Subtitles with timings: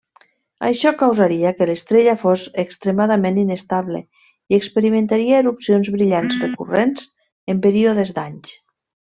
[0.67, 4.01] Això causaria que l'estrella fos extremadament inestable
[4.55, 7.09] i experimentaria erupcions brillants recurrents
[7.55, 8.59] en períodes d'anys.